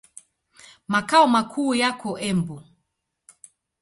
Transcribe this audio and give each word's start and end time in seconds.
Makao 0.91 1.25
makuu 1.33 1.75
yako 1.81 2.09
Embu. 2.29 2.57